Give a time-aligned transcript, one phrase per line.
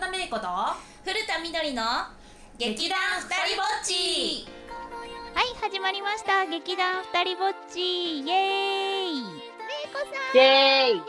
[0.00, 0.46] 神田芽子と
[1.04, 1.82] 古田みどりの
[2.56, 4.46] 劇団ふたりぼっち。
[5.34, 6.46] はい始まりました。
[6.46, 8.20] 劇団ふたりぼっち。
[8.20, 9.22] イエーイ。
[9.24, 9.98] さ
[10.34, 10.94] んイエーイ。
[10.94, 11.00] イエ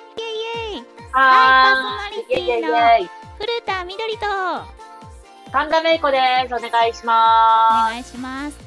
[0.71, 0.77] イイ。
[0.77, 0.83] エイはーい。
[1.13, 4.25] パーソナリティの古田みどりと。
[5.51, 6.17] 神田芽子で
[6.49, 6.55] す。
[6.55, 8.57] お願いしおま願いします。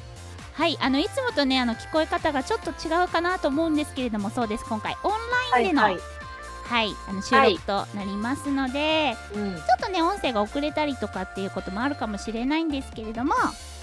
[0.53, 4.63] はいあのいつもとねあの聞こえ方がちょっと違うかなと思うんですけれどもそうです。
[4.69, 5.17] 今回オンす。
[5.51, 5.81] ラインでの
[6.73, 6.95] ははいい、はい。
[7.07, 9.55] あの収録となりますので、うん。
[9.55, 13.33] ちょっとね音声が遅れたりとかっていうこともあるかもしれないんですけれども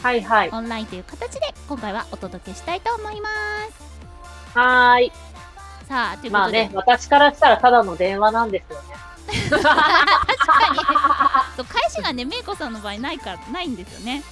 [0.03, 0.51] はいはい。
[0.51, 3.29] オンラインという形で今回はお届けしたいと思いま
[4.53, 5.13] すはーい。
[5.89, 8.89] さあということで、まあね、私からしたらただの電話なんですよね。
[9.49, 9.69] 確か
[10.73, 10.79] に
[11.57, 14.25] そう返しがねめいこさんの場合ないからないんですよね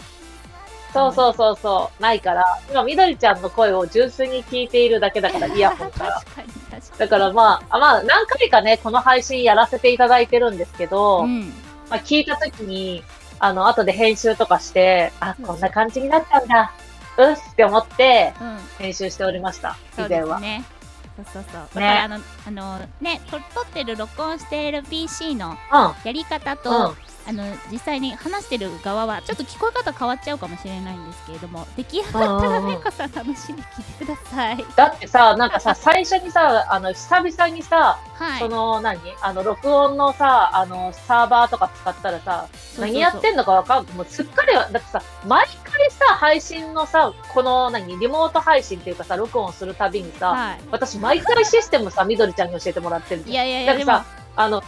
[0.93, 2.03] そうそうそうそう。
[2.03, 6.13] ないから、今、みどりちゃんの声を純粋に聞いているだけだから、イヤホンから。
[6.25, 6.48] 確かに
[6.99, 11.49] だからまあ、あまあ、何回かね、この配信やらせていただいてるんですけど、にうん
[11.91, 13.03] まあ、聞いたときに、
[13.39, 16.73] あの、後で編集とかして、あ、こんな感じになったんだ。
[17.19, 19.77] うっって思って、うん編集しておりました。
[19.97, 20.39] そう以前は。
[20.41, 20.65] ね
[21.17, 25.57] そうそうそうだからあの、あのねと撮ってる録音している PC の
[26.05, 26.97] やり方と、うん。
[27.29, 27.41] うん。
[27.41, 34.65] あの実際に話してる側はちょっと聞こえ方変わっちゃうかもしれないんですけれども出来上がったらめいこさん楽しみに聞いてください。
[34.77, 38.39] だってさ、なんかさ、最初にさ、あの、久々にさ、はい。
[38.41, 39.01] その、何？
[39.21, 42.47] あの、録音のさ、あの、サーバーとか使ったらさ、
[42.79, 43.95] 何やってんのかわかんない。
[43.95, 47.99] もうすっかり、だってさ、毎回さ、配信のさ、この、何？
[47.99, 53.93] リモート配信っていうかさ、録音するたびにさ、は私、毎回システムさ、みどりちゃんに教えてもらってるいいやいやいやでも。
[53.93, 54.05] さ、
[54.37, 54.63] あの、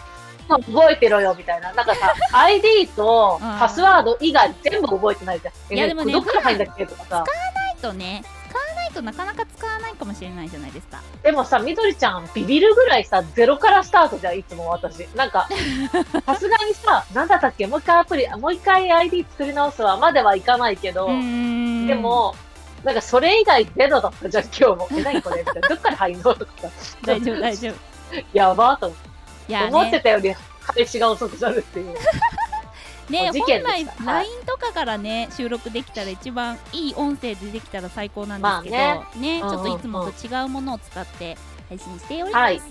[0.50, 1.72] まあ覚えてろよ、みたいな。
[1.72, 5.74] なんかさ、 ID とうんパスワード以外全部覚えてないじゃん。
[5.74, 7.16] いやでもねどっから入んだっけとかさ。
[7.18, 7.24] な
[7.72, 15.06] いとね使わないとなかなか使わないかもしれないじゃないですかでもさ、みどりちゃん、ビビるぐらいさ、ゼロからスタートじゃん、いつも私。
[15.14, 15.48] なんか、
[16.26, 17.66] さすがにさ、なんだったっけ？
[17.68, 21.12] もう一回アプリ、もう一回 ID 作り直すわ、まではいかないけど、で
[21.94, 22.34] も、
[22.84, 24.88] なんかそれ以外ゼロだったじゃん、今日も。
[24.92, 25.38] え、何これ？
[25.40, 25.68] みたいな。
[25.68, 26.34] どっから入んの？
[26.34, 26.68] とかさ。
[27.06, 27.74] 大丈夫大丈夫
[28.36, 29.09] やばーと思って
[29.50, 31.94] いや思ってねたより開始が遅くなるっていう。
[33.10, 39.40] ね本来 LINE とかからね収録できたら一番いい音声でできたら最高なんですけど、まね。
[39.40, 41.36] ちうんうんょっといつもと違うものを使って
[41.68, 42.42] 配信しております。
[42.42, 42.62] はい。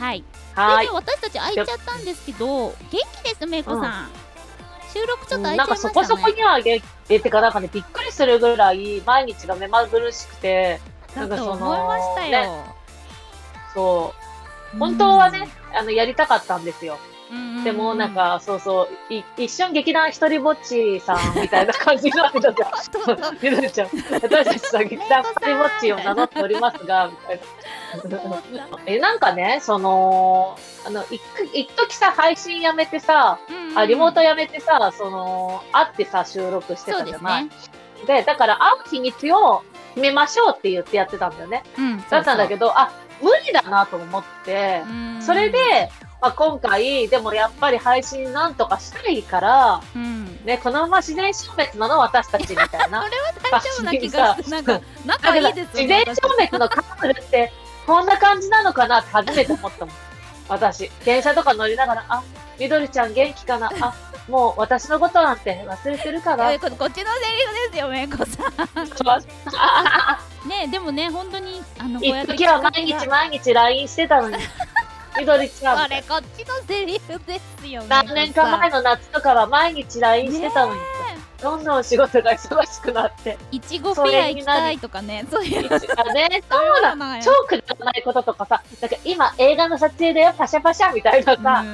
[0.00, 0.24] はい。
[0.54, 0.86] はーい。
[0.86, 0.90] でね。
[0.94, 4.10] 私たち空いちゃったんですけど元気ですめいこさん、
[4.94, 5.94] 収録ちょっと空いちゃなんかいましたね。
[5.94, 10.80] そこそこにはげ、え、てかなんかね、びっくりするぐらい、毎日が目まぐるしくて、
[11.14, 12.64] なんかその思いましたよ、ね。
[13.74, 14.23] そう、
[14.78, 16.98] 本当はね、あの、やりたかったんですよ。
[17.64, 23.70] でも、なんか、そうそう、い一瞬劇団一人ぼっちさんみたいな感じになってたじゃん。
[23.70, 27.40] ちゃん、私たちさ、劇団一人ぼっちを名乗っておりますが、みたい
[28.20, 28.42] な。
[28.86, 31.20] え、なんかね、その、あの、一
[31.54, 37.50] 一時さ、配信やめてさ、うんうんあ、リモートやめてさ、その、会ってさ、収録してたじゃないね
[38.06, 39.62] で、だから会う日にちを
[39.94, 41.62] 決めましょうって言ってやってたんだよね。
[41.78, 45.22] うんだったんだけど、ど、あ、無理だなと思って、うん。
[45.22, 50.40] それで、まあ、今回、でもやっぱり配信なんとかしたいから、うん。
[50.44, 53.02] ね、このまま自然消滅なの私たちみたいな。
[53.04, 57.52] それは大丈夫な気がして なんか仲いいですよ自然消滅のカップルって、
[57.86, 59.94] こんな感じなのかなって初めて思ったもん。
[60.48, 62.22] 私、電車とか乗りながら、あ、
[62.58, 63.70] みどりちゃん元気かな？
[63.80, 63.94] あ、
[64.28, 67.00] もう私のことなんて忘れてるかなえここっちのセリ
[67.46, 68.46] フですよめいこさん。
[70.48, 74.36] ねでもね本当にあの一時は毎日毎日 LINE してたのに、
[75.18, 75.78] みどりちゃん。
[75.78, 80.80] あ、れこっちのセリフですよ何年か前の夏とかは毎日 LINE してたのに、
[81.44, 83.36] どんどん仕事が忙しくなって。
[83.52, 86.96] いちごフェア行きたいとかねそういうあね、そうだ。
[86.96, 91.64] な超くだらないこととかさ、なんか今映画の撮影だよ、パシャパシャみたいなさ、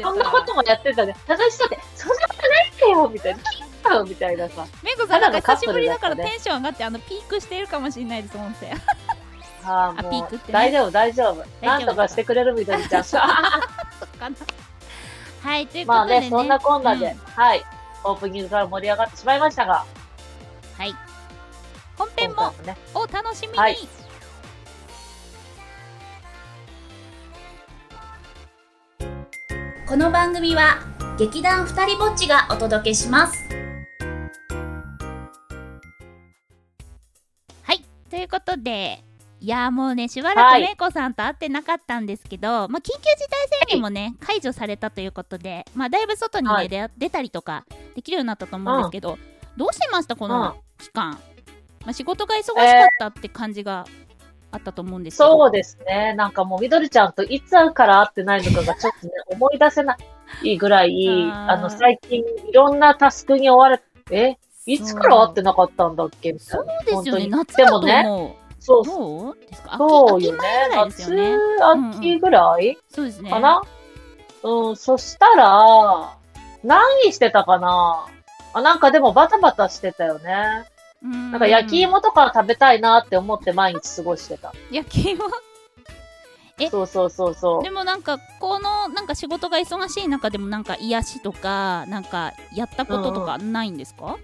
[0.00, 1.16] そんなこともやってたね。
[1.26, 4.04] 楽しそうで、そんなことないんだよみたいな。
[4.04, 4.64] みたいなさ。
[4.84, 8.68] めいこさんなんか久しぶりだからテンション上がってあのピークしてるかもしれないです音声
[9.64, 11.44] ああ、あピークってね大丈夫、大丈夫。
[11.66, 13.26] なんとかしてくれるみたいなちゃ
[15.42, 17.64] はいというこまあとでねね、そんなこんなで、うんはい。
[18.04, 19.84] オープニングから盛り上がってしまいましたが、
[20.76, 20.94] はい。
[21.96, 22.52] 本編も
[22.94, 23.76] お楽しみに、はい。
[29.86, 30.78] この番組は
[31.18, 33.38] 劇団ふたりぼっちがお届けします。
[37.62, 37.84] はい。
[38.10, 39.04] ということで
[39.38, 46.68] いやーもうねしばらくはいめいこさんと会ってなかったんですけど、まあ、緊急事態宣言もね、解除されたということで、まあ、だいぶ外にね、はい。
[46.68, 49.18] 出出たりとかできるようになったと思うんですけど、
[49.56, 50.30] どうしてましたこうん。
[50.30, 51.10] の期間、
[51.84, 52.64] まあ、仕事が忙しかっ
[52.98, 53.84] たって感じが
[54.50, 56.14] あったと思うんですけど、そうですね。
[56.14, 59.96] なんかもう、みどりちゃんといつから会ってないのかがちょっとね、思い出せな
[60.42, 60.58] い。
[60.58, 63.80] ぐらい、 あの、最近いろんなタスクに追われ、
[64.10, 64.36] え？
[64.64, 66.32] いつから会ってなかったんだっけ？
[66.32, 66.78] みたいそうな。
[66.80, 67.26] ですよね。
[67.28, 68.80] 夏だとでもね、もそう。
[68.82, 69.76] うどうですか？
[69.76, 70.38] そうよね。
[70.38, 71.36] 前ぐらいですよね。
[71.58, 73.30] 夏、秋ぐらい、そうですね。
[73.30, 73.62] かな？
[74.44, 76.16] うん、そしたら、
[76.64, 78.06] 何してたかな？
[78.52, 80.64] あ、なんかでもバタバタしてたよね。
[81.02, 84.52] ななんか焼き芋とか食べたいなって思って毎日過ごしてた。
[84.70, 85.24] 焼き芋？
[86.60, 86.68] え？
[86.68, 87.70] そうそうそうそうで。
[87.70, 94.18] もなんかこのなんか仕事が忙しい中でもなんか癒しとかなんかやったこととかないんですか、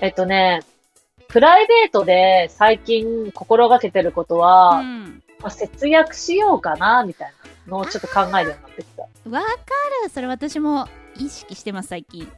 [0.00, 0.62] えっとね、
[1.28, 7.32] プライベートで最近心がけてることは、うんまあ、節約しようかな、みたい
[7.66, 9.02] なのをちょっと考えるようになってきた。
[9.02, 9.48] わか
[10.04, 12.30] るそれ私も意識してます最近。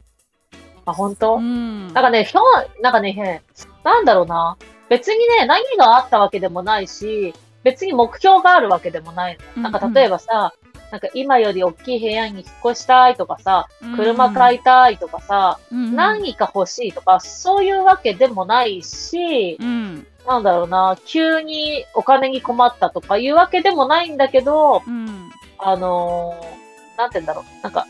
[0.85, 1.87] あ、本当、うん。
[1.87, 3.41] なんかね、ひょん、なんかね、
[3.83, 4.57] なんだろうな。
[4.89, 7.33] 別にね、何があったわけでもないし、
[7.63, 9.63] 別に目標があるわけでもないの。
[9.63, 10.53] なんか例えばさ、
[10.91, 15.95] なんか今より大きい部屋に引っ越したいとかさ、車買いたいとかさ、うん。
[15.95, 20.07] 何か欲しいとか、そういうわけでもないし、うん。
[20.27, 25.31] なんだろうな、急にお金に困ったとかいうわけでもないんだけど、うん。
[25.57, 26.65] あのー
[26.97, 27.87] なんて言うんだろう、なんか、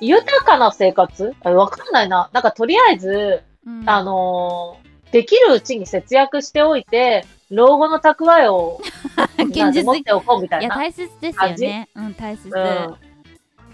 [0.00, 1.34] 豊かな生活？
[1.42, 2.30] あわかんないな。
[2.32, 3.88] なんかとりあえず、うん。
[3.88, 8.80] あのーできるうちに節約しておいて、老後の蓄えを
[9.42, 9.84] 現実的。
[9.84, 10.76] 持っておこうみたいやいな。
[10.76, 11.88] 大切ですよね。
[11.96, 12.96] うん大切、うん。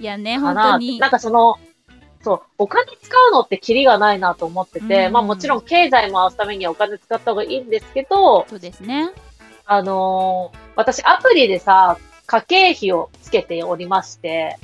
[0.01, 0.79] いやねか本当な。
[0.79, 0.99] に。
[0.99, 1.57] なんかその、
[2.23, 5.13] そう、お金使うのってキリがないなと思ってて、うん。
[5.13, 9.11] まあもちろん経済回すためにはお金使った方がいいんですけど、そうですね。
[9.67, 14.57] あのー私アプリでさ、家計費をつけておりまして、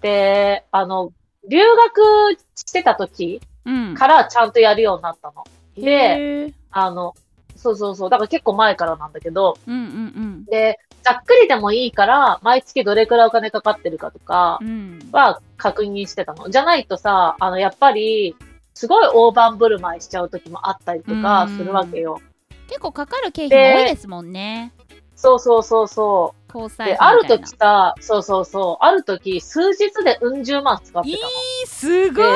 [0.00, 1.12] で、あの、
[1.48, 5.44] 留学してた時うんからちゃんとやるようになったの。
[5.76, 7.14] で、へーあの、
[7.56, 14.70] そうそうそう、だから結構前からなんだけど、うんうんで、ざっくりでもいいから、毎月どれくらいお金かかってるかとかうんう
[15.04, 16.48] んは確認してたの。
[16.48, 18.36] じゃないとさ、あの、やっぱり、
[18.74, 22.20] すごい大盤振る舞いしちゃう時もあったりとかするわけよ。
[22.68, 24.72] 結構かかる経費も多いですもんね
[25.16, 26.37] そうそうそうそう。
[26.52, 31.32] 交際で、ある時さ、そうそうそう、ある時、数日でうん十万使ってたの。
[31.66, 32.26] すごい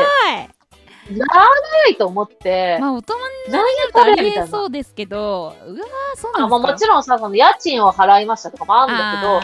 [1.10, 1.24] 長
[1.90, 3.14] いと思って、まあ大人
[3.48, 4.08] にな何るとあ。
[4.10, 6.48] りえそうですけどうわーそうあなんですか？
[6.48, 9.42] まあもちろんさ、その家賃を払いましたとかもあるんだ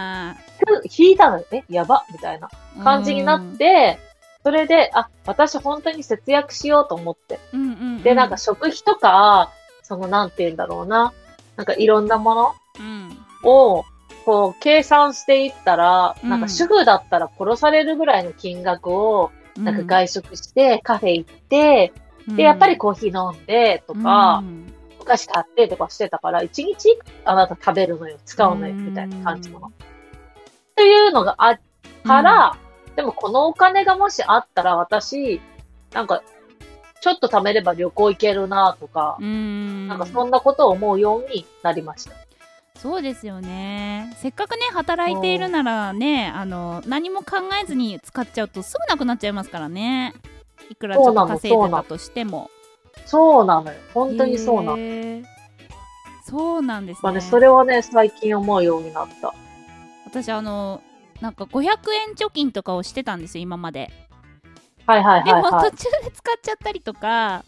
[0.59, 1.45] けど、引いたのよ。
[1.51, 3.99] え、やばみたいなど感じになって、
[4.45, 7.41] それで、あ、私本当に節約しようと思って。
[7.53, 9.51] うんうんうんで、なんか食費とか、
[9.83, 11.13] そのなんて言うんだろうな。
[11.57, 13.85] なんかいろんなものうんを、
[14.29, 16.29] こう、計算していったら、うん。
[16.29, 21.95] なんか主婦だったら殺されるぐらいの金額を、なんか外食して、カフェ行って、
[22.37, 24.71] で、やっぱりコーヒー飲んで、とか、うん。
[25.01, 28.91] お菓子買ってとかしてたから、一日あなた食べるのよ、使うのよ、うん。
[28.91, 29.61] みたいな感じの。
[29.61, 29.71] っ
[30.77, 31.61] ていうのがあっ
[32.05, 32.55] から、
[32.97, 35.41] でもこのお金がもしあったら私、
[35.95, 36.23] なんか、
[37.01, 39.89] ちょっと貯めれば旅行行けるなとか、うん。
[39.89, 42.28] なんかそんなことを思うようになりました。
[42.79, 50.15] そうですよねせっかくね働いているならねあの何も考えずに使っちゃうとすぐなくなっちゃいますからね
[50.71, 52.51] いくらちょっと稼いでたとしても
[53.07, 53.79] そうなのよ。
[53.95, 55.25] 本当にそうなの。
[56.25, 59.33] そうなんですねまあね、それはね、最近思うようになった。
[60.05, 60.83] 私あの
[61.23, 61.69] なんか500
[62.09, 63.91] 円貯金とかをしてたんですよ今まで
[64.87, 65.71] はいはいでもはいはい。
[65.71, 67.45] 途中で使っちゃったりとか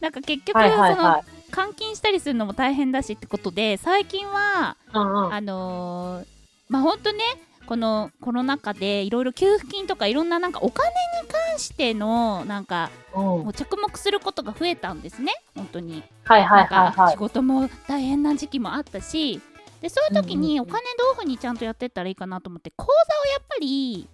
[0.00, 1.70] なんか結局、はいはいそのはい。
[1.70, 4.76] 換金したりするのも大変だしってことで最近は。
[4.92, 6.26] あのー
[6.68, 7.20] まあほんとね
[7.66, 10.88] このコロナ禍でいろいろ給付金とかいろんななんかお金
[11.22, 17.12] に関してのなんかうんもう着目することが増えたんですね本当にはいはいなんかはいはい。
[17.12, 19.40] 仕事も大変な時期もあったし
[19.80, 24.08] でそういう時にお金どういうふうにちゃんとやってったらいいかなと思って口座をやっぱり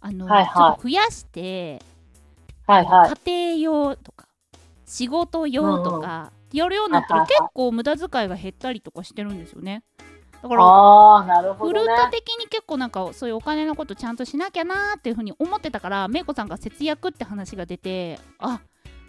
[0.00, 1.82] あの、はいはいちょっと増やして、
[2.66, 3.14] はいはい。
[3.24, 4.26] 家庭用とか
[4.86, 9.82] 仕事用とか、やるようになったら結構無駄遣いが減ったりとかしてるんですよね。
[10.42, 11.80] だからフル。
[11.80, 18.60] ート的に結構なんかそういうお金のことちゃんとしなきゃなーっていうふうに思ってたからめいこさんが節約って話が出てあ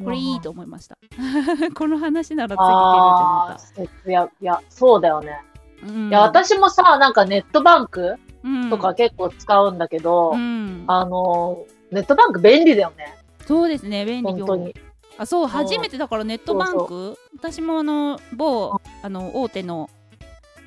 [0.04, 0.98] これいいと思いました。
[1.76, 4.32] この話ならついていけると思っ節約。
[4.42, 5.42] いや、そうだよね。
[5.82, 6.10] た、うん。
[6.10, 8.70] いや、私もさ、なんかネットバンクうん。
[8.70, 13.16] とか結構使うんだけど、うん、あの、ネットバンク便利だよね。
[13.46, 14.34] そうですね便利。
[14.34, 14.76] 本当に。
[15.18, 17.18] あそう初めてだからネットバンク？
[17.38, 19.90] 私もあの某あの大手の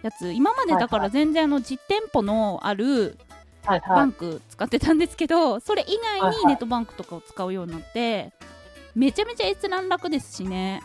[0.03, 3.17] やつ今までだから全然あの実店舗のある
[3.65, 3.97] はいはい。
[3.97, 8.33] バンク使ってたんですけど、それ以外にネットバンクとかを使うようになって、
[8.95, 10.83] めちゃめちゃ閲覧楽ですしね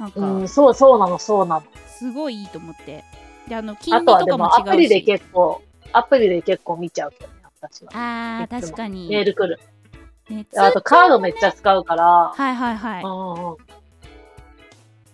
[0.00, 1.62] なんか、うん、そう、そうなの、そうなの。
[1.86, 3.04] すごいいいと思って
[3.48, 7.92] であの金利あとかも違うしアプリで結構、アプリで結構見ちゃうけどね、私は。
[8.42, 9.08] あ確かに。
[9.08, 9.60] メール来る。
[10.28, 13.04] ねあとカードめっちゃ使うから、はいはいはい。
[13.04, 13.56] うんうんうん。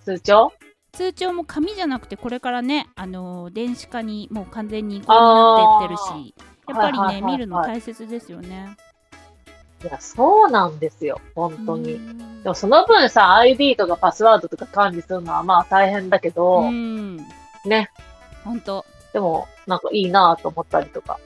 [0.04, 0.50] 通帳？
[0.92, 6.35] 通帳も紙じゃなくてこれからね、あのー電子化にもう完全に移行になってってるし
[6.68, 8.76] やっぱりね、はいはいはいはい見るの大切ですよね
[9.82, 11.21] いや、そうなんですよ。
[11.35, 11.94] 本当に。
[11.94, 17.16] うんでもその分さ、ID とかパスワードとか管理するのはまあ大変だけど、うん
[17.64, 17.90] ね。
[18.44, 21.18] ほんとでも、なんかいいなと思ったりとか。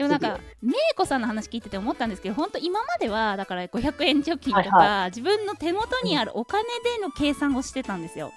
[0.00, 8.32] でもなんかめいこさんの話聞いてて思ったんですけど本当今まではだから500円貯金とか、はい自分の手元にあるお金での計算をしてたんですよ。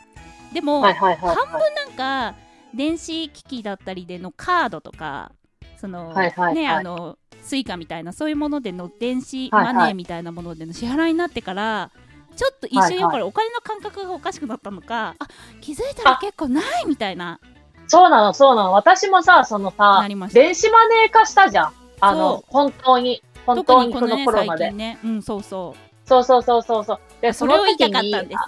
[0.54, 1.76] でも、はいはいはい、半分はい。
[1.76, 1.92] なん
[2.32, 2.38] か
[2.74, 5.32] 電子機器だったりでのカードとか
[5.80, 6.56] その、はいはいはい。
[6.56, 11.92] ねあの Suica みたいなそういうものでの電子はいはいマネーみたいなものでの支払いになってから、
[12.36, 15.28] ちょっと一瞬やっぱりお金の感覚がおかしくなったのか、あ
[15.62, 17.40] 気づいたら結構ないみたいな
[17.88, 18.74] そうなの、そうなの。
[18.74, 21.74] 私もさ、そのさ電子マネー化したじゃん。
[22.00, 23.24] あその、本当に。
[23.46, 24.72] 本特当にこの頃まで。
[24.72, 27.00] ねうんそうそうそうそうそうそうそう。
[27.22, 28.40] で、それを言いたかにったんです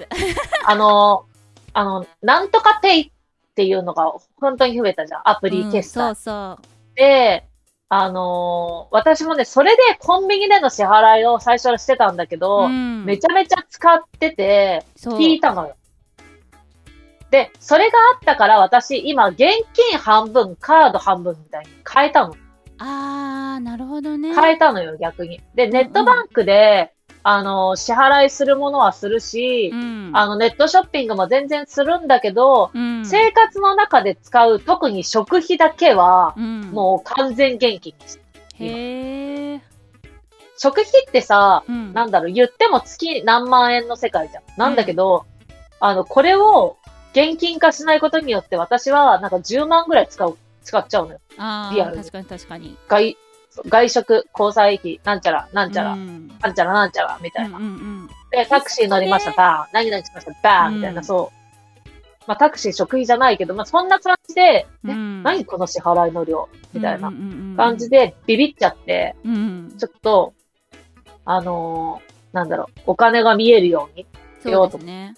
[0.65, 1.25] あの、
[1.73, 3.11] あの、なんとかペイっ
[3.55, 5.21] ていうのが本当に増えたじゃん。
[5.25, 6.09] アプリ決済。
[6.09, 6.21] うん、そ
[6.55, 6.59] うそ
[6.95, 7.45] で、
[7.87, 15.75] あのー私もね、それでコンビニでの支払いを最初はしてたんだけう、ど、うん、めちゃめちゃ使ってて、聞いたのよ。
[17.31, 19.39] で、それがあったから私、今、現
[19.73, 22.35] 金半分、カード半分みたいに変えたの。
[22.77, 24.33] あーなるほどね。
[24.33, 25.41] 変えたのよ、逆に。
[25.55, 26.91] で、ネットバンクで、
[27.23, 30.11] あの、支払いするものはするし、うん。
[30.13, 33.05] あの、ネットショッピングも全然するんだけど、うん。
[33.05, 38.19] 生活の中で使う、特に食費だけは、うん、もう完全現金です。
[38.59, 39.61] へえ、
[40.57, 44.43] 食費ってさ、うん、なんだろう、言っても月何万円の世界じゃん。
[44.57, 45.25] なんだけど、
[45.79, 46.77] あの、これを
[47.15, 51.19] 現金化しないことによって私はなんか10万ぐらい使う、使っちゃうのよ。
[51.37, 52.77] あリアル確かに確かに。
[52.89, 53.17] 外、
[53.69, 56.27] 外食、交際費、なんちゃら、なんちゃら、うん。
[56.41, 57.57] なんちゃらなんちゃら、みたいな。
[57.57, 58.09] うんうんうん。
[58.31, 59.69] で、タクシー乗りました、バーン。
[59.71, 60.75] 何々しました、バーン。
[60.75, 61.89] みたいな、うんそう。
[62.27, 65.23] まあ、タクシー食費じゃないけど、まあ、そんな感じで、ね、うん。
[65.23, 66.49] 何この支払いの量？
[66.73, 69.37] みたいな感感じ、でビビっちゃって、うんう
[69.73, 69.77] ん。
[69.77, 70.33] ちょっと、
[71.23, 74.05] あのーなんだろう、お金が見えるように。
[74.43, 75.15] そうですね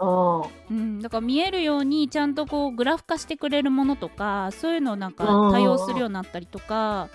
[0.00, 0.40] うん。
[0.70, 5.52] うん、だから見えるようにちゃんとこうグラフ化してくれるものとかそういうのをなんかうん。
[5.52, 7.08] 多用するようになったりとか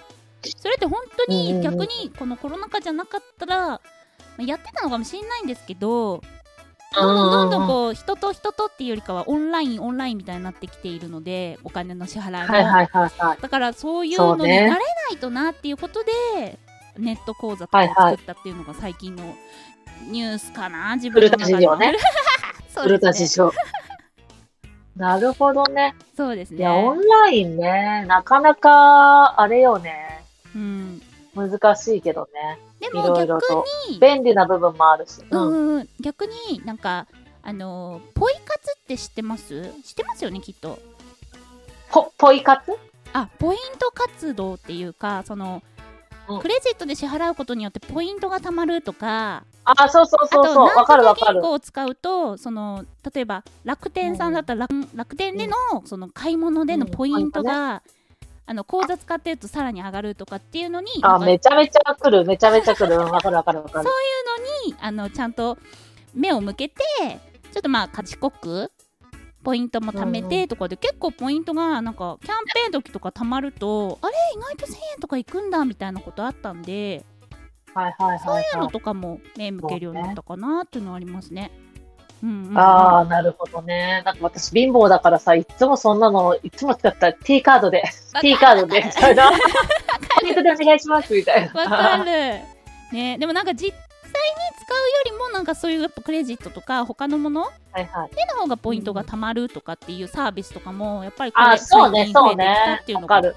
[0.58, 3.82] それって本当に逆にこのコロナ禍じゃなかったらま
[4.40, 6.22] あやってたのかもしれないんですけど
[6.96, 13.42] どんどんどんどんこう人と人とっていうよりかはオンラインオンラインみたいになってきているのでお金の支払いも、はいはいはいはい。
[13.42, 14.78] だからそういうのに慣れな
[15.12, 16.58] いとなっていうことで、
[16.98, 19.36] ネット講座とかを作ったっていうのが最近の
[20.10, 21.98] ニュースかな、自分の中で古田事情ね。
[22.84, 23.28] 古田ですね。
[23.28, 23.52] 事情。
[24.96, 25.94] なるほどね。
[26.16, 27.02] そうですいや、オね。
[27.02, 30.24] ンラインね、なかなか、あれよね。
[30.56, 31.02] うん、
[31.36, 32.60] 難しいけどね。
[32.80, 33.42] いでも逆。
[33.90, 35.22] に、便利な部分もあるし。
[35.30, 35.54] ううん。
[35.54, 37.08] んうん、逆になんか、
[37.44, 39.70] あのーポイ活って知ってます？
[39.84, 40.80] 知ってますよね、きっと。
[41.92, 42.72] ぽ、ポイ活？
[43.14, 45.75] あ、ポイント活動っていうか、その、うん
[46.42, 50.66] クレジットで支払うことによってポイントが貯まるとか、あ、そうそうそうそう。
[50.66, 51.52] わかるわかる銀行。
[51.54, 55.56] を使うとその例えば楽天さんだったら楽,、楽天での
[55.86, 57.84] その買い物でのうんポイントが、
[58.48, 62.26] あの口座使ってるとさらに上がるとかっていうのにあ、めちゃめちゃ来る。
[62.26, 62.96] めちゃめちゃ来る。
[62.96, 63.90] うんわかるわかるわかる。
[64.66, 65.58] にあのちゃんと
[66.14, 68.72] 目を向けてちょっとまあ賢く
[69.46, 74.14] ポイントも貯めうんてとかで、結構ポイントがなんかキャンペーン時とか貯まるとあれ？
[74.36, 77.06] 意外と1000円とかいくんだみたいなことあったんで
[77.74, 78.66] はいはいそうはいいうはい。
[78.66, 81.52] のとかも目向けるようになったかなっていうのはありますね。
[82.24, 84.02] うんああ、なるほどね。
[84.06, 87.84] なんか私貧乏だからさ、いつもそんなの、いつも使った T カードで、
[88.22, 89.32] T カードで、みたいな。
[90.22, 91.62] ポイントでお願いします、みたいな。
[91.62, 92.40] わかる。
[92.94, 93.80] ね、でもなんか実際
[94.18, 98.16] に使うよりもなんかそういうやっぱクレジットとか他のものはいはい。
[98.16, 103.02] での方がポイントが貯まるとかっていうサービスとかもやっぱりこあれそうね、そうねっていう。
[103.02, 103.36] のがわかる。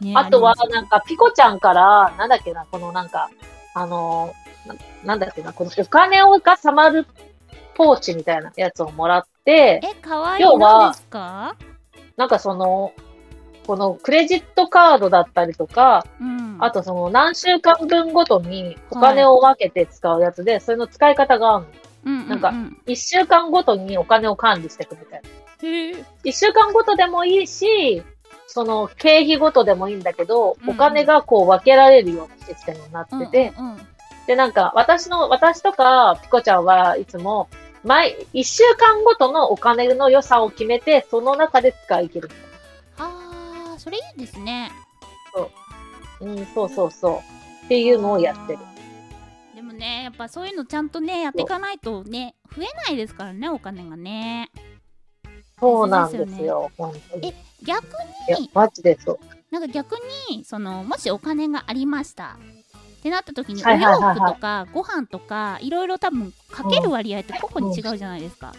[0.00, 3.30] ねあとはなんか、ピコちゃんから、なんだっけな、このなんか、
[3.74, 7.06] あのー、ななんだっけな、このお金をがさまる
[7.74, 11.56] ポーチみたいなやつをもらって、え、かわいい要はのですか？
[12.18, 12.92] なんかその、
[13.66, 16.35] このクレジットカードだったりとか、うん。
[16.60, 21.70] あとその何週間分ごとにお金を分けて使うやつで、それの使い方があるの。
[22.04, 22.54] うんうんうん、なんか
[22.86, 25.28] 一週間ごとにお金を管理していくみたいな。
[25.68, 28.02] へえ一週間ごとでもいいし、
[28.46, 33.86] その経費ごとでもいいんだけど、うんお金がこう分けられるようなシステムになってて、うんうんうん
[34.26, 37.48] で、なんか、私の、私とか、ピコちゃんはいつも、
[37.84, 42.30] 毎、一週間ごとのお金の予算を決めて、その中で使い切る。
[42.98, 44.72] あー、それいいですね。
[45.36, 45.65] う
[46.24, 47.22] ん、そうそうそ
[47.62, 47.66] う。
[47.66, 48.58] っていうのをやってる。
[49.54, 54.50] でもねやっぱそういうのちゃんとねやっていかないとね増えないですからねお金がね
[55.58, 57.28] そうなんですよ、本当に。
[57.28, 57.84] え逆
[58.38, 59.18] に、マジでそう。
[59.50, 59.96] なんか逆
[60.30, 62.36] にそのもしお金がありました
[62.98, 68.54] ってなった時におはい洋服とかご飯とかいろいろ多分かける割合って個々に違うじゃないですか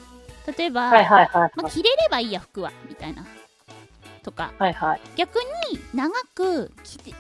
[0.58, 1.24] 例えば、まあ、は
[1.68, 1.72] い。
[1.72, 3.26] 着れればいいや服はみたいな
[4.28, 4.52] とか。
[4.60, 5.02] はいはい。
[5.16, 5.38] 逆
[5.72, 6.72] に長く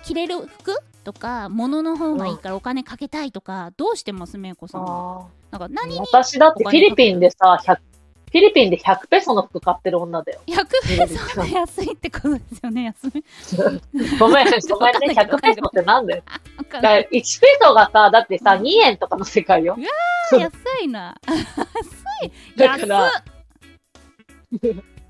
[0.04, 5.28] 着れる服とか物の方がいいからお金かけたいとか、どうしてますめいこさんは？
[5.52, 10.42] あなんか何私だってフィリピンでさ、100フィリピンで100ペソの服買ってる女だよ。
[10.48, 13.24] 100ペソが安いってことですよね安い
[14.20, 15.38] ごめん、ごめんね、わかんないけど。
[15.38, 16.24] 100ペソってなんだよ。
[16.58, 17.08] だからんない。
[17.10, 17.24] 1ペ
[17.62, 19.78] ソがさ、だってさ、2円とかの世界よ。
[20.34, 20.52] 安
[20.84, 21.16] いな。
[21.26, 21.38] 安
[22.26, 22.32] い。
[22.58, 23.12] 安っだから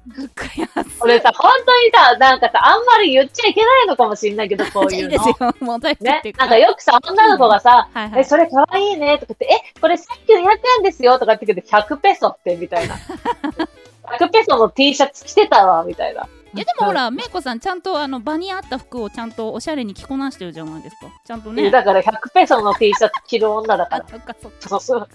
[0.08, 5.10] 物価安い俺さ、本当にさ、なんかさ、あんまり言っちゃいけないのかもしんないけど、 こういうの。
[5.10, 6.22] いいね。
[6.38, 8.22] なんかよくさ、女の子がさ、はいはい。
[8.22, 12.96] え、それかわいいねとか言って、え、これ1900円ですよとか言ってけど、100ペソって、みたいな。
[14.18, 16.28] 100ペソの T シャツ着てたわ、みたいな。
[16.54, 21.08] いやでもほらめいこさんちゃんとあの場に合った服をちゃんとおしゃれに着こなしてるじゃないですか。
[21.26, 21.70] ちゃんとね。
[21.70, 24.06] だから100ペソの T シャツ着る女だかあら。
[24.10, 24.70] そっかそっか。
[24.70, 25.08] そうそう。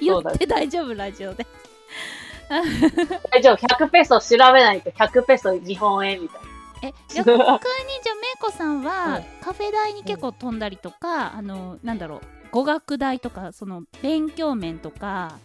[0.00, 1.46] 言って大丈夫ラジオで
[3.30, 6.48] 大丈夫、100ペソ調べないと100ペソ日本円みたいな。
[6.82, 7.64] え 逆にじゃあめい
[8.40, 9.24] こさんは、うん。
[9.42, 12.20] カフェ代に結構飛んだりとか、あのなんだろう
[12.50, 15.38] 語学代とかその勉強面とか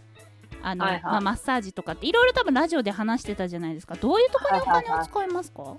[0.61, 1.03] あの、はいはい。
[1.03, 3.95] まあ、マッサージとかっていろいろ多分ラジオで話してたじゃないですか。
[3.95, 5.77] どういうところにお金を使いますか、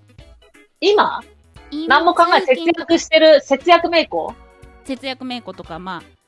[0.81, 1.21] 今？
[1.71, 4.35] 今何も考え、節約してる、節約メイコ？
[4.85, 6.20] 節約めいことかまあ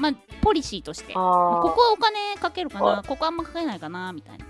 [0.00, 1.12] まあポリシーとして。
[1.12, 4.12] ここはお金かけるかあなここあんまかけないかな？
[4.12, 4.46] みたいな。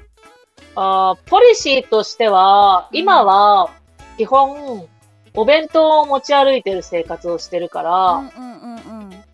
[0.76, 2.98] あーポリシーとしては、うん。
[2.98, 3.70] 今は、
[4.16, 4.86] 基本、
[5.34, 9.24] お弁当を持ち歩いてる生活をしてるから、うんうんうんうん。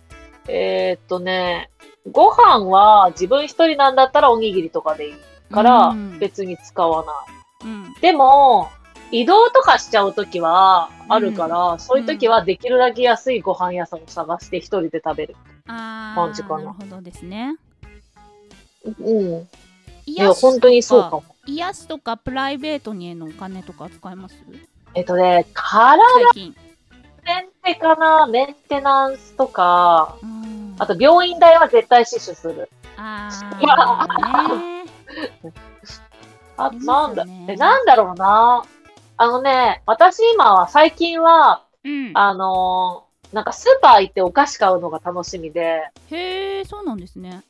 [0.48, 1.70] えーっとね、
[2.10, 5.14] ご飯は自分一人なんだったらおにぎりとかでいい
[5.52, 6.18] からうん。
[6.18, 7.12] 別に使わな
[7.66, 7.68] い。
[7.68, 7.94] うん。
[8.00, 8.68] でも、
[9.10, 15.36] 移動とかしちゃうときはあるから、そういうときはできるだけ安いご飯屋さんを探して一人で食べる。
[15.66, 17.56] 感じかななるほどですね。
[18.84, 19.48] うん。
[20.06, 21.24] いや、本当にそうかも。
[21.46, 24.36] 癒しとかプライベートにへのお金とか使います？
[24.94, 26.02] えっとね、体
[26.34, 28.26] メンテかな？
[28.26, 30.76] メンテナンスとか、うん。
[30.78, 32.70] あと病院代は絶対死守する。
[32.96, 33.28] あ
[33.68, 34.06] あ
[36.58, 38.64] ありなんだ、え、なんだろうな。
[39.18, 42.10] あのね、私今は、最近は、うん。
[42.14, 43.05] あのー
[43.36, 47.42] なんかスーパー行ってお菓子買うのが楽しみで、へえそうなんですね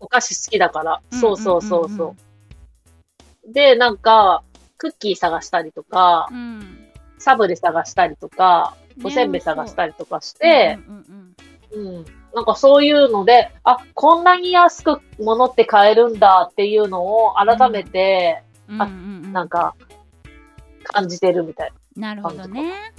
[0.00, 1.00] お菓子好きだから。
[1.12, 2.16] うんそうそうそうそ
[3.48, 3.52] う。
[3.52, 4.42] で、なんか、
[4.76, 10.80] クッキー探したりとか、うんサブレ探したりとか、おせんべい探したりとかして、
[11.70, 12.04] う。
[12.34, 19.76] なんかそういうので、あ、こんなに安く物って買えるんだっていうのを改めて、なんか、
[20.82, 22.08] 感じてるみたいな。
[22.08, 22.92] なるほどね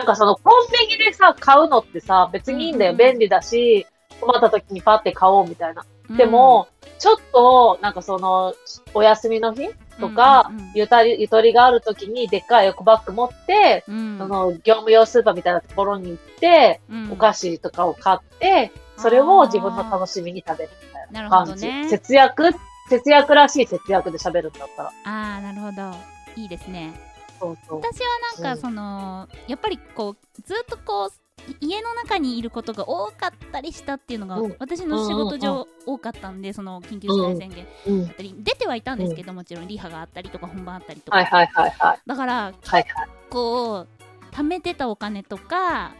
[0.00, 2.94] なんかそのコンビニでさ、買うのってさ、別にいいんだよ。
[2.94, 3.86] 便利だし、
[4.18, 5.84] 困った時にパって買おうみたいな。
[6.16, 8.54] でも、ちょっと、なんかその、
[8.94, 9.68] お休みの日
[10.00, 14.18] とか、ゆたり、ゆとりがある時にでっかいエコバッグ持って、うん。
[14.18, 17.12] その、業務用スーパーみたいなところに行って、うん。
[17.12, 21.66] お菓子とかを買って、それを自分の楽しみに食べるみたいな感じ。
[21.66, 21.86] ね。
[21.90, 22.52] 節約、
[22.88, 24.88] 節約らしい節約で喋るんだったら。
[25.04, 25.94] ああなるほど。
[26.36, 27.09] いいですね
[27.40, 27.78] そうそう。
[27.80, 31.10] 私はなんかその、やっぱりこうずっとこう
[31.50, 34.56] い家の中にいることが多かったりしたっていうのが、うん。
[34.58, 37.66] 私の仕事上多かったんでその緊急事態宣言。
[37.86, 38.12] うんだ。
[38.12, 41.98] ったり、出てはいたんですけどもちろんリハがあったりとか本番あったりとか、はいはいはいはい。
[42.06, 42.84] だからはいはい。
[43.30, 45.94] こう貯めてたお金とか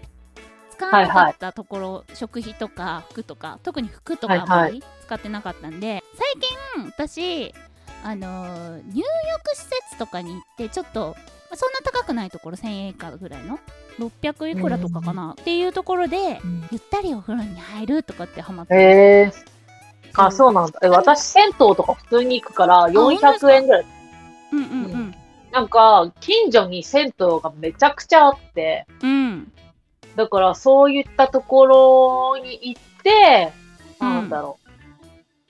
[0.70, 7.54] 使わなかったところ、食費とか服とか特に服とかあんまり使ってなかったんで、最近私
[8.02, 11.16] あのー入浴施設とかに行ってちょっと
[11.50, 13.58] まあそんな高くないところ1000円以下ぐらいの
[13.98, 19.32] ？600いくらとかかな、っていうところでゆったりお風呂に入るとかってハマってへえ。
[20.14, 20.78] あ、そうなんだ。
[20.82, 23.86] え、私、銭湯とか普通に行くから、400円ぐらい。
[24.52, 24.66] うんうん。
[24.66, 25.14] うん。
[25.52, 29.52] なんか、近所に銭湯がめちゃくちゃあって、うん。
[30.16, 33.52] だからそういったところに行って、
[34.00, 34.08] うん。
[34.08, 34.58] なんだろ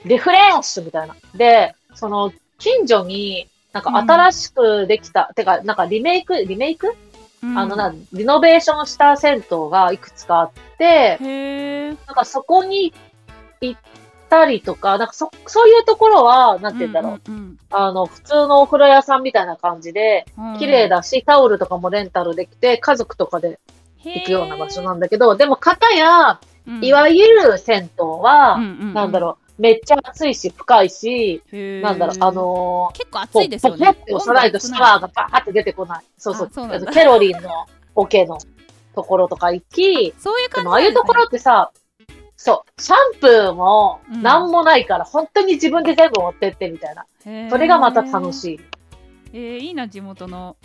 [0.05, 0.09] う。
[0.09, 1.17] リフレッシュみたいな。
[1.35, 6.97] で、その、近所に、なんか新しくできた、てか、なんかリメイク、リメイク、
[7.43, 7.59] うん。
[7.59, 11.19] あのな、リノベーションした銭湯がいくつかあって、
[12.07, 12.93] なんかそこに
[13.61, 13.81] 行っ
[14.31, 17.31] たりとか、なんかそ、そういうところは、なんて言うんだろう。
[17.31, 20.53] うんあの、普通のお風呂屋さんみたいな感じで、うん。
[20.55, 23.61] うん綺麗だし、タオルとかもレンタルできて、家族とかで
[24.05, 26.85] 行くような場所なんだけど、でも片や、うん。
[26.85, 28.95] いわゆる銭湯は、うんうんうん。
[28.95, 33.95] なんだろう、めっちゃ暑いし深いし、なんだろう、あのー、結構こ暑いうですよね。
[34.09, 36.05] ポコってないとシャワーがバーって出てこない。
[36.17, 36.47] そうそう。
[36.49, 38.39] あそうケロリンの桶の
[38.95, 41.71] ところとか行き、そういう感じでもああいうところってさ、
[42.37, 44.23] そう、シャンプーもうん。
[44.23, 47.05] なんもないから、本当に自分で全部持ってってみたいな。
[47.51, 48.61] それがまた楽いしい。
[49.35, 50.57] えー、いいな地元の。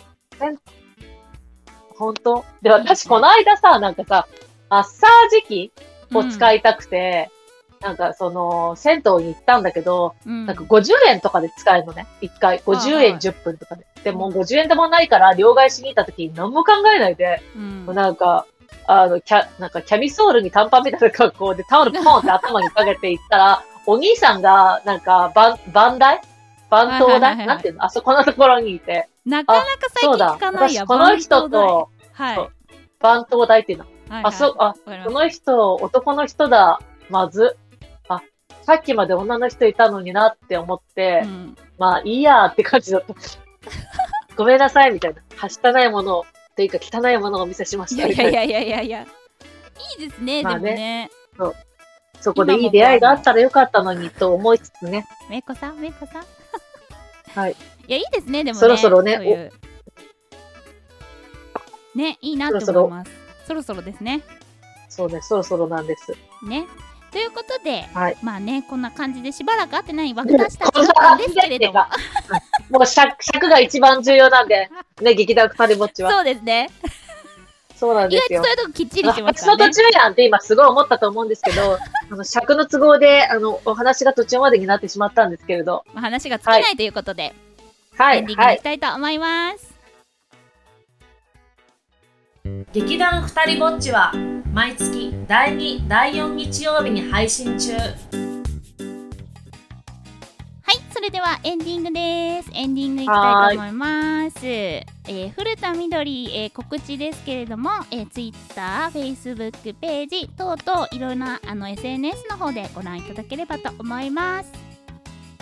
[1.98, 2.44] 本当？
[2.62, 4.26] で、私この間さ、なんかさ、
[4.70, 5.72] マッサージ機
[6.14, 7.30] を使い、いたくて、
[7.80, 12.06] なんかその、銭湯に行ったんだけど、うんなんか50円とかで使えるのね。
[12.22, 12.58] 1回。
[12.60, 13.86] 50はい円10分とかで。
[14.04, 18.46] でも50円でもないから、両替しに行った時に何も考えないで、うんもうなんか、
[18.86, 26.20] あの、キャ、なんかキャミソールに短パンみたいな格好でタオルポンって頭にかけていったら、 お兄さんが、なんか、バン、バンダイ？
[26.68, 27.84] バントはいはいはいはい台なんていうの？
[27.84, 29.08] あそこのところにいて。
[29.24, 29.66] なかなか
[30.00, 30.38] 最近聞。
[30.38, 32.52] かないや私、この人と、バンはいそう
[32.98, 33.84] バント台っていうの。
[34.08, 36.80] はいあ、そう、あ、この人、男の人だ。
[37.08, 37.56] まず。
[38.66, 41.56] あ、さっきまで女の人いたのになって思って、うん。
[41.78, 43.14] まあいいやって感じだった。
[44.36, 45.22] ごめんなさい、みたいな。
[45.36, 46.26] はしたないものを、
[46.56, 48.06] というか汚いものをお見せしまいした。
[48.06, 49.02] みたいなやいやいやいやいや。
[49.02, 49.06] いや
[50.00, 51.10] いいですね、まあね。
[51.36, 51.66] でもね。
[52.20, 55.06] そこでいい出会いがあったらよかったのにと思いつつね。
[55.28, 56.24] めいこさんめいこさん。
[57.38, 57.52] はい。
[57.52, 58.60] いやいいですねでもね。
[58.60, 59.52] そろそろねそういう。
[61.94, 63.10] ねいいなってそろそろ思います。
[63.46, 64.22] そろそろですね。
[64.88, 66.12] そうね、そろそろなんです。
[66.42, 66.66] ね
[67.16, 71.86] ということで、はいまあねこんな感じでしばらく会ってない枠出したこんなかったんですけれども
[72.68, 74.68] もう尺、尺が一番重要なんで、
[75.00, 76.10] ね、劇団二人ぼっちは。
[76.10, 76.68] そうですね
[77.74, 78.50] そうなんですよ意外とそう。
[78.50, 81.78] いうとこきっちりしてますねの途中やんって今すごい思ったと思うんですけど、
[82.12, 85.86] あの尺の都合で、あの、お話が途中までになってしまったんですけれど。
[85.94, 87.34] まあ話が尽きないということで、
[87.96, 88.64] はいエンディングにはい行き。
[88.64, 89.75] たいと思います、
[92.72, 94.12] 劇団ふたりぼっちは
[94.52, 97.82] 毎月第2第4日曜日に配信中は
[100.72, 102.50] い、それではエンディングです。
[102.52, 104.38] エンディングいきたいと思います。
[104.44, 114.50] えー古田みどり、えー告知ですけれども、えー、Twitter、Facebook ページ等々いろいろなあの SNS の方でご覧いただければと思います。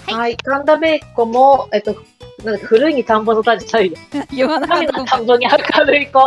[0.05, 0.37] はいはい。
[0.37, 1.95] 神田ベイコも、えっと、
[2.45, 3.97] なんだっけ古いに田んぼの田じゃないよ。
[4.31, 6.21] 言わなかっ神たの田んぼに明るい子。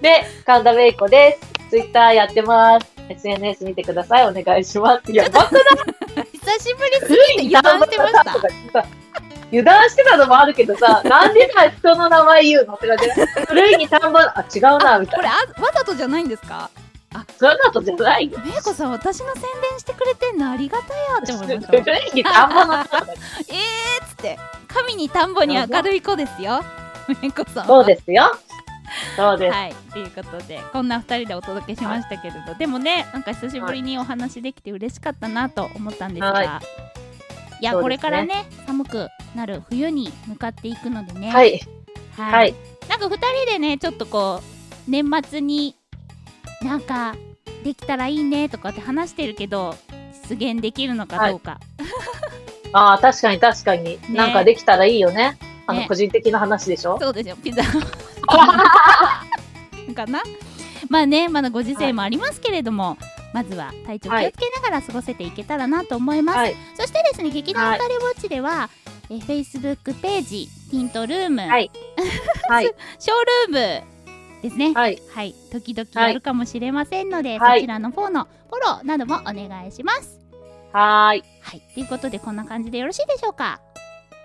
[0.00, 1.70] で、神田ベイコです。
[1.70, 2.86] ツイッターやってます。
[3.08, 4.26] SNS 見てください。
[4.26, 5.12] お願いします。
[5.12, 6.26] やばくない？
[6.32, 7.08] 久しぶりす
[7.38, 8.12] ぎて油断してまし
[8.72, 8.86] た
[9.48, 13.12] 油断してたのもあるけどさ、なんでさ、人の名前言うのって感じで。
[13.46, 15.16] 古いに田んぼ、あ、違うな、みたいな。
[15.16, 15.32] これあ
[15.62, 16.70] わざとじゃないんですか？
[17.38, 18.38] そんなことじゃないよ。
[18.44, 22.74] めいこさん私の宣伝してくれてんのありがたやって思いました古いに田んぼの。
[22.78, 26.62] えーっつって神に田んぼに明るい子ですよ
[27.20, 28.30] めいこさんはそうですよ。
[29.16, 29.54] そうです。
[29.54, 36.46] はい、ということでこんな2人でお届けしましたけれど、でもねなんか久しぶりにお話できて嬉しかったなと思ったんですが、はい。
[36.46, 37.80] い、や、ね。
[37.80, 41.60] これからね寒くなる冬に向かっていくのでね、はい。
[42.16, 42.32] はい。
[42.32, 42.54] はい。
[42.88, 45.76] なんか2人でねちょっとこう年末に
[46.62, 47.14] なんか
[47.64, 49.76] できたらいいねとかって話してるけど
[50.28, 51.58] 実現できるのかどうか、
[52.72, 53.98] ああ、確かに確かに。
[54.14, 55.38] なんかできたらいいよね。
[55.66, 55.88] あの、ね。
[55.88, 56.98] 個人的な話でしょ？
[57.00, 57.36] そうですよ。
[57.36, 57.62] ピザ
[59.94, 60.22] かな
[60.88, 62.96] まあねまだご時世もありますけれども、
[63.32, 66.56] まずは体調気をつけながら過ごせていけたらなと思います、はい。
[66.74, 68.70] そしてですね劇団ふたりぼっちでは、
[69.08, 71.70] えー Facebook ページティントルーム、はい
[72.48, 72.64] はい。
[72.98, 75.02] ショールームですねはい。
[75.12, 80.18] はい時々やるかもしれませんので、はいそちらのフォのフォローなどもお願いします
[80.72, 81.24] はーい。
[81.42, 83.60] はいということでこんな感じでよろしいでしょうか？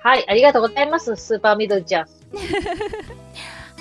[0.03, 0.25] はい。
[0.29, 1.15] ありがとうございます。
[1.15, 2.05] スーパーミドルちゃん。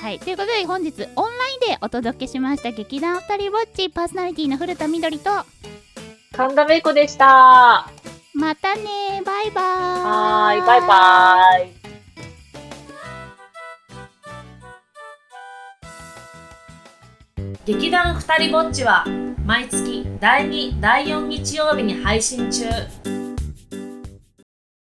[0.05, 5.31] はいということで本日オンラインでお届けしました劇団ふたりぼっちパーソナリティの古田みどりと
[6.33, 7.25] 神田芽子でした。
[7.25, 7.91] は
[8.35, 10.67] またねバイバーイーい。
[10.67, 17.65] バイバーイ。
[17.65, 19.07] 劇団ふたりぼっちは
[19.47, 22.67] 毎月第2第4日曜日に配信中